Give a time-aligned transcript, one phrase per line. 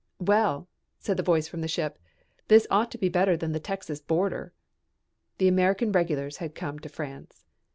[0.19, 1.99] "Well," said the voice from the ship,
[2.47, 4.51] "this ought to be better than the Texas border."
[5.37, 7.45] The American regulars had come to France.